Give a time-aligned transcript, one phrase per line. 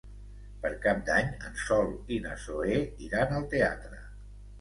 [0.61, 4.01] Per Cap d'Any en Sol i na Zoè iran al teatre.